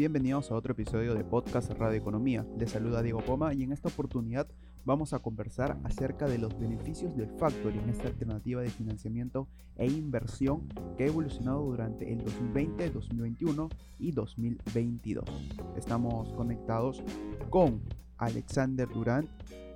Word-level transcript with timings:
Bienvenidos 0.00 0.50
a 0.50 0.54
otro 0.54 0.72
episodio 0.72 1.12
de 1.12 1.24
Podcast 1.24 1.72
Radio 1.72 1.98
Economía. 1.98 2.46
Les 2.56 2.70
saluda 2.70 3.02
Diego 3.02 3.20
Poma 3.20 3.52
y 3.52 3.64
en 3.64 3.70
esta 3.70 3.88
oportunidad 3.88 4.48
vamos 4.86 5.12
a 5.12 5.18
conversar 5.18 5.76
acerca 5.84 6.26
de 6.26 6.38
los 6.38 6.58
beneficios 6.58 7.14
del 7.18 7.28
factoring, 7.36 7.86
esta 7.90 8.08
alternativa 8.08 8.62
de 8.62 8.70
financiamiento 8.70 9.46
e 9.76 9.88
inversión 9.88 10.66
que 10.96 11.04
ha 11.04 11.08
evolucionado 11.08 11.62
durante 11.66 12.10
el 12.10 12.24
2020, 12.24 12.88
2021 12.88 13.68
y 13.98 14.12
2022. 14.12 15.28
Estamos 15.76 16.32
conectados 16.32 17.02
con 17.50 17.82
Alexander 18.16 18.88
Durán, 18.88 19.28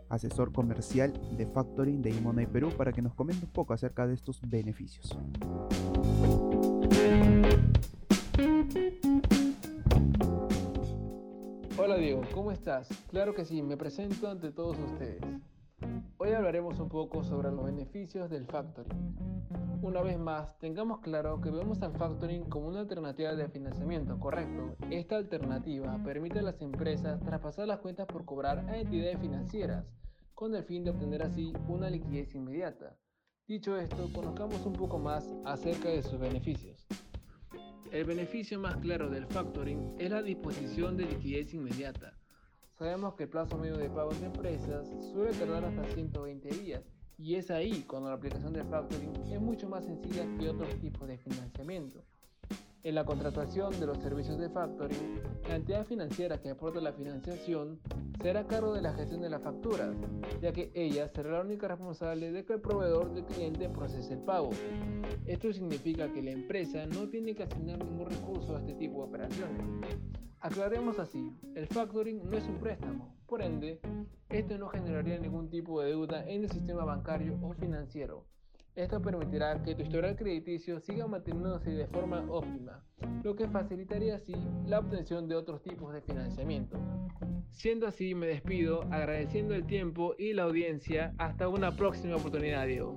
asesor 0.09 0.53
comercial 0.53 1.13
de 1.37 1.47
factoring 1.47 2.01
de 2.01 2.13
Imonay 2.13 2.47
Perú, 2.47 2.71
para 2.75 2.95
que 2.95 3.03
nos 3.03 3.13
comente 3.13 3.45
un 3.45 3.53
poco 3.53 3.75
acerca 3.75 4.07
de 4.07 4.15
estos 4.15 4.41
beneficios. 4.41 5.19
Hola 11.85 11.97
Diego, 11.97 12.23
¿cómo 12.33 12.51
estás? 12.51 12.89
Claro 13.11 13.35
que 13.35 13.45
sí, 13.45 13.63
me 13.63 13.77
presento 13.77 14.31
ante 14.31 14.51
todos 14.51 14.79
ustedes. 14.79 15.21
Hoy 16.17 16.33
hablaremos 16.33 16.81
un 16.81 16.89
poco 16.89 17.23
sobre 17.23 17.51
los 17.51 17.63
beneficios 17.63 18.31
del 18.31 18.47
factoring. 18.47 19.15
Una 19.83 20.01
vez 20.01 20.19
más, 20.19 20.59
tengamos 20.61 21.01
claro 21.01 21.43
que 21.43 21.51
vemos 21.51 21.83
al 21.83 21.93
factoring 21.93 22.49
como 22.49 22.69
una 22.69 22.81
alternativa 22.81 23.35
de 23.35 23.51
financiamiento, 23.51 24.19
correcto. 24.19 24.79
Esta 24.91 25.17
alternativa 25.17 26.03
permite 26.03 26.39
a 26.39 26.43
las 26.43 26.63
empresas 26.63 27.21
traspasar 27.21 27.69
las 27.69 27.81
cuentas 27.81 28.07
por 28.07 28.25
cobrar 28.25 28.61
a 28.61 28.79
entidades 28.79 29.21
financieras, 29.21 29.85
con 30.33 30.55
el 30.55 30.65
fin 30.65 30.85
de 30.85 30.91
obtener 30.93 31.23
así 31.23 31.53
una 31.69 31.91
liquidez 31.91 32.35
inmediata. 32.35 32.97
Dicho 33.47 33.77
esto, 33.77 34.09
conozcamos 34.15 34.65
un 34.65 34.73
poco 34.73 34.99
más 34.99 35.31
acerca 35.45 35.91
de 35.91 36.03
sus 36.03 36.19
beneficios. 36.19 36.87
El 37.95 38.07
beneficio 38.07 38.59
más 38.59 38.77
claro 38.79 39.09
del 39.09 39.25
factoring 39.25 39.95
es 40.01 40.11
la 40.11 40.21
disposición 40.21 40.97
de 40.97 41.07
liquidez 41.07 41.55
inmediata. 41.55 42.19
Sabemos 42.77 43.15
que 43.15 43.23
el 43.23 43.29
plazo 43.29 43.57
medio 43.57 43.77
de 43.77 43.89
pago 43.89 44.11
de 44.11 44.27
empresas 44.27 44.91
suele 45.13 45.31
tardar 45.31 45.65
hasta 45.65 45.85
120 45.85 46.49
días 46.49 46.83
y 47.17 47.37
es 47.37 47.53
ahí 47.53 47.85
cuando 47.87 48.09
la 48.09 48.17
aplicación 48.17 48.53
del 48.53 48.67
factoring 48.67 49.15
es 49.33 49.41
mucho 49.41 49.69
más 49.69 49.85
sencilla 49.85 50.27
que 50.37 50.49
otros 50.49 50.75
tipos 50.81 51.07
de 51.07 51.19
financiamiento. 51.19 52.05
En 52.85 52.95
la 52.95 53.07
contratación 53.07 53.81
de 53.81 53.87
los 53.87 53.97
servicios 53.97 54.37
de 54.37 54.51
factoring, 54.51 55.19
la 55.49 55.57
entidad 55.57 55.87
financiera 55.87 56.39
que 56.43 56.51
aporta 56.51 56.83
la 56.83 56.93
financiación 56.93 57.81
será 58.21 58.41
a 58.41 58.47
cargo 58.47 58.75
de 58.75 58.83
la 58.83 58.93
gestión 58.93 59.23
de 59.23 59.31
las 59.31 59.41
facturas, 59.41 59.97
ya 60.43 60.53
que 60.53 60.71
ella 60.75 61.09
será 61.09 61.31
la 61.31 61.41
única 61.41 61.67
responsable 61.67 62.31
de 62.31 62.45
que 62.45 62.53
el 62.53 62.61
proveedor 62.61 63.15
del 63.15 63.25
cliente 63.25 63.71
procese 63.71 64.13
el 64.13 64.21
pago. 64.21 64.51
Esto 65.25 65.51
significa 65.55 66.13
que 66.13 66.23
la 66.23 66.33
empresa 66.33 66.85
no 66.85 67.09
tiene 67.09 67.35
que 67.35 67.45
asignar 67.45 67.83
ningún 67.83 68.05
recurso 68.05 68.55
a 68.55 68.61
este 68.61 68.75
tipo 68.75 68.99
de 68.99 69.09
operaciones. 69.09 69.63
Aclaremos 70.41 70.99
así, 70.99 71.33
el 71.55 71.67
factoring 71.67 72.29
no 72.29 72.37
es 72.37 72.47
un 72.47 72.59
préstamo, 72.59 73.17
por 73.27 73.41
ende, 73.41 73.81
esto 74.29 74.59
no 74.59 74.69
generaría 74.69 75.19
ningún 75.19 75.49
tipo 75.49 75.81
de 75.81 75.89
deuda 75.89 76.23
en 76.29 76.43
el 76.43 76.51
sistema 76.51 76.85
bancario 76.85 77.39
o 77.41 77.55
financiero. 77.55 78.27
Esto 78.77 79.01
permitirá 79.01 79.63
que 79.63 79.77
tu 79.77 79.83
historial 79.83 80.17
crediticio 80.17 80.81
siga 80.81 81.07
manteniéndose 81.07 81.71
de 81.71 81.87
forma 81.87 82.25
óptima, 82.29 82.83
lo 83.23 83.37
que 83.37 83.47
facilitaría 83.47 84.17
así 84.17 84.35
la 84.67 84.81
obtención 84.81 85.29
de 85.29 85.37
otros 85.37 85.63
tipos 85.63 85.95
de 85.95 86.01
financiamiento. 86.01 86.77
Siendo 87.51 87.87
así, 87.87 88.17
me 88.17 88.27
despido 88.27 88.83
agradeciendo 88.91 89.55
el 89.55 89.65
tiempo 89.65 90.17
y 90.19 90.33
la 90.33 90.43
audiencia. 90.43 91.15
Hasta 91.19 91.47
una 91.47 91.77
próxima 91.77 92.17
oportunidad, 92.17 92.67
Diego. 92.67 92.97